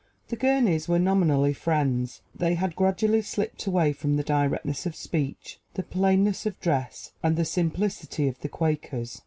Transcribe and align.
The 0.29 0.35
Gurneys 0.35 0.87
were 0.87 0.97
nominally 0.97 1.53
Friends, 1.53 2.23
but 2.31 2.39
they 2.39 2.53
had 2.55 2.75
gradually 2.75 3.21
slipped 3.21 3.67
away 3.67 3.93
from 3.93 4.15
the 4.15 4.23
directness 4.23 4.87
of 4.87 4.95
speech, 4.95 5.59
the 5.75 5.83
plainness 5.83 6.47
of 6.47 6.59
dress, 6.59 7.11
and 7.21 7.35
the 7.37 7.45
simplicity 7.45 8.27
of 8.27 8.39
the 8.39 8.49
Quakers. 8.49 9.19